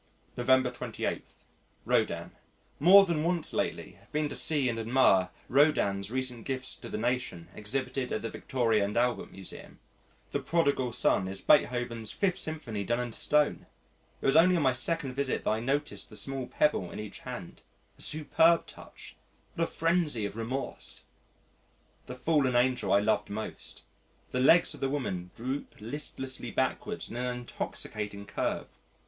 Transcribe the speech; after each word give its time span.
November 0.35 0.71
28. 0.71 1.23
Rodin 1.85 2.31
More 2.79 3.05
than 3.05 3.23
once 3.23 3.53
lately 3.53 3.91
have 3.99 4.11
been 4.11 4.27
to 4.29 4.33
see 4.35 4.67
and 4.67 4.79
admire 4.79 5.29
Rodin's 5.47 6.09
recent 6.09 6.43
gifts 6.43 6.75
to 6.77 6.89
the 6.89 6.97
nation 6.97 7.49
exhibited 7.53 8.11
at 8.11 8.23
the 8.23 8.29
Victoria 8.31 8.83
and 8.83 8.97
Albert 8.97 9.31
Museum. 9.31 9.77
The 10.31 10.39
"Prodigal 10.39 10.91
Son" 10.91 11.27
is 11.27 11.39
Beethoven's 11.39 12.11
Fifth 12.11 12.39
Symphony 12.39 12.83
done 12.83 12.99
in 12.99 13.11
stone. 13.13 13.67
It 14.19 14.25
was 14.25 14.35
only 14.35 14.55
on 14.57 14.63
my 14.63 14.73
second 14.73 15.13
visit 15.13 15.43
that 15.43 15.51
I 15.51 15.59
noticed 15.59 16.09
the 16.09 16.15
small 16.15 16.47
pebble 16.47 16.89
in 16.89 16.99
each 16.99 17.19
hand 17.19 17.61
a 17.99 18.01
superb 18.01 18.65
touch! 18.65 19.15
what 19.53 19.65
a 19.65 19.67
frenzy 19.67 20.25
of 20.25 20.35
remorse! 20.35 21.03
The 22.07 22.15
"Fallen 22.15 22.55
Angel" 22.55 22.91
I 22.91 22.97
loved 23.01 23.29
most. 23.29 23.83
The 24.31 24.39
legs 24.39 24.73
of 24.73 24.79
the 24.79 24.89
woman 24.89 25.29
droop 25.35 25.75
lifelessly 25.79 26.49
backwards 26.49 27.11
in 27.11 27.17
an 27.17 27.35
intoxicating 27.41 28.25
curve. 28.25 28.79